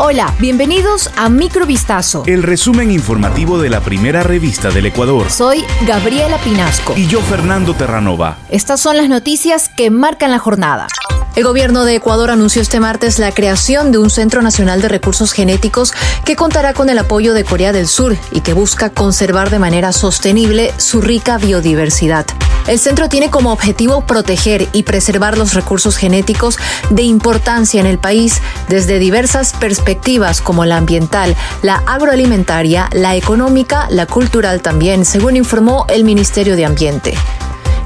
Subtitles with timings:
[0.00, 2.22] Hola, bienvenidos a Microvistazo.
[2.24, 5.28] El resumen informativo de la primera revista del Ecuador.
[5.28, 6.94] Soy Gabriela Pinasco.
[6.96, 8.36] Y yo, Fernando Terranova.
[8.48, 10.86] Estas son las noticias que marcan la jornada.
[11.34, 15.32] El gobierno de Ecuador anunció este martes la creación de un Centro Nacional de Recursos
[15.32, 15.92] Genéticos
[16.24, 19.92] que contará con el apoyo de Corea del Sur y que busca conservar de manera
[19.92, 22.24] sostenible su rica biodiversidad.
[22.68, 26.58] El centro tiene como objetivo proteger y preservar los recursos genéticos
[26.90, 33.88] de importancia en el país desde diversas perspectivas como la ambiental, la agroalimentaria, la económica,
[33.90, 37.14] la cultural también, según informó el Ministerio de Ambiente.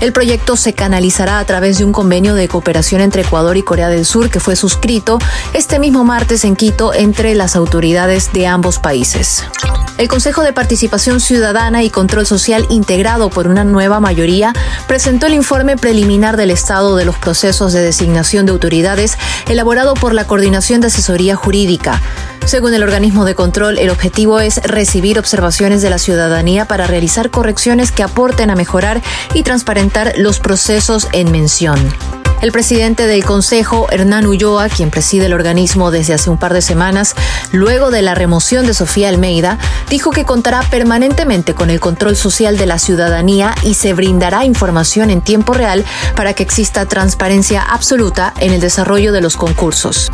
[0.00, 3.88] El proyecto se canalizará a través de un convenio de cooperación entre Ecuador y Corea
[3.88, 5.20] del Sur que fue suscrito
[5.52, 9.44] este mismo martes en Quito entre las autoridades de ambos países.
[10.02, 14.52] El Consejo de Participación Ciudadana y Control Social, integrado por una nueva mayoría,
[14.88, 19.16] presentó el informe preliminar del estado de los procesos de designación de autoridades
[19.48, 22.02] elaborado por la Coordinación de Asesoría Jurídica.
[22.46, 27.30] Según el organismo de control, el objetivo es recibir observaciones de la ciudadanía para realizar
[27.30, 29.00] correcciones que aporten a mejorar
[29.34, 31.78] y transparentar los procesos en mención.
[32.42, 36.60] El presidente del Consejo, Hernán Ulloa, quien preside el organismo desde hace un par de
[36.60, 37.14] semanas,
[37.52, 42.58] luego de la remoción de Sofía Almeida, dijo que contará permanentemente con el control social
[42.58, 45.84] de la ciudadanía y se brindará información en tiempo real
[46.16, 50.10] para que exista transparencia absoluta en el desarrollo de los concursos.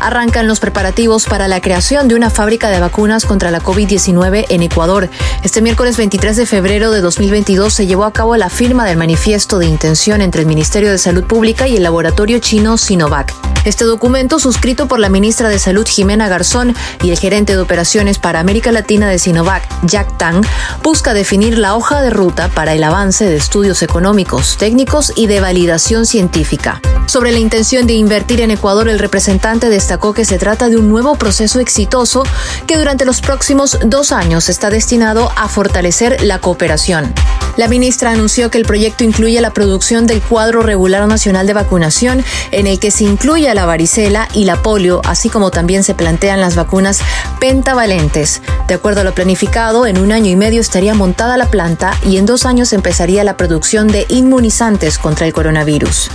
[0.00, 4.62] Arrancan los preparativos para la creación de una fábrica de vacunas contra la COVID-19 en
[4.62, 5.08] Ecuador.
[5.42, 9.58] Este miércoles 23 de febrero de 2022 se llevó a cabo la firma del manifiesto
[9.58, 13.34] de intención entre el Ministerio de Salud Pública y el laboratorio chino Sinovac.
[13.66, 18.16] Este documento, suscrito por la ministra de Salud Jimena Garzón y el gerente de operaciones
[18.20, 20.46] para América Latina de Sinovac, Jack Tang,
[20.84, 25.40] busca definir la hoja de ruta para el avance de estudios económicos, técnicos y de
[25.40, 26.80] validación científica.
[27.06, 30.88] Sobre la intención de invertir en Ecuador, el representante destacó que se trata de un
[30.88, 32.24] nuevo proceso exitoso
[32.66, 37.14] que durante los próximos dos años está destinado a fortalecer la cooperación.
[37.56, 42.24] La ministra anunció que el proyecto incluye la producción del cuadro regular nacional de vacunación,
[42.50, 46.40] en el que se incluye la varicela y la polio, así como también se plantean
[46.40, 46.98] las vacunas
[47.38, 48.42] pentavalentes.
[48.66, 52.16] De acuerdo a lo planificado, en un año y medio estaría montada la planta y
[52.16, 56.10] en dos años empezaría la producción de inmunizantes contra el coronavirus.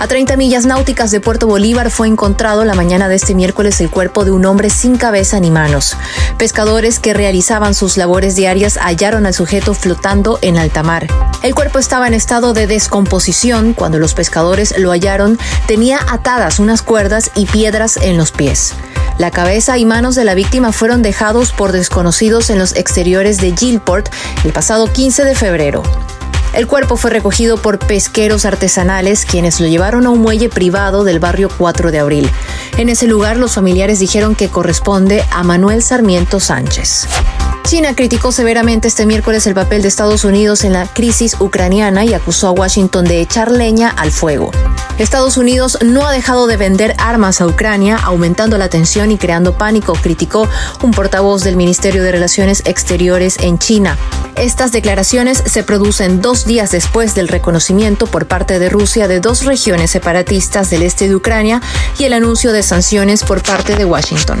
[0.00, 3.90] A 30 millas náuticas de Puerto Bolívar fue encontrado la mañana de este miércoles el
[3.90, 5.94] cuerpo de un hombre sin cabeza ni manos.
[6.38, 11.06] Pescadores que realizaban sus labores diarias hallaron al sujeto flotando en alta mar.
[11.42, 13.74] El cuerpo estaba en estado de descomposición.
[13.74, 18.72] Cuando los pescadores lo hallaron, tenía atadas unas cuerdas y piedras en los pies.
[19.18, 23.54] La cabeza y manos de la víctima fueron dejados por desconocidos en los exteriores de
[23.54, 24.08] Gilport
[24.44, 25.82] el pasado 15 de febrero.
[26.52, 31.20] El cuerpo fue recogido por pesqueros artesanales quienes lo llevaron a un muelle privado del
[31.20, 32.30] barrio 4 de abril.
[32.76, 37.06] En ese lugar los familiares dijeron que corresponde a Manuel Sarmiento Sánchez.
[37.64, 42.14] China criticó severamente este miércoles el papel de Estados Unidos en la crisis ucraniana y
[42.14, 44.50] acusó a Washington de echar leña al fuego.
[44.98, 49.56] Estados Unidos no ha dejado de vender armas a Ucrania, aumentando la tensión y creando
[49.56, 50.48] pánico, criticó
[50.82, 53.96] un portavoz del Ministerio de Relaciones Exteriores en China.
[54.36, 59.44] Estas declaraciones se producen dos días después del reconocimiento por parte de Rusia de dos
[59.44, 61.62] regiones separatistas del este de Ucrania
[61.98, 64.40] y el anuncio de sanciones por parte de Washington.